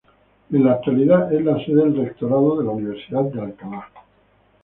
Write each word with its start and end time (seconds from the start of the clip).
En 0.51 0.63
la 0.65 0.71
actualidad 0.71 1.31
es 1.31 1.45
la 1.45 1.63
sede 1.63 1.75
del 1.75 1.95
rectorado 1.95 2.57
de 2.57 2.65
la 2.65 2.71
Universidad 2.71 3.21
de 3.25 3.39
Alcalá. 3.39 3.85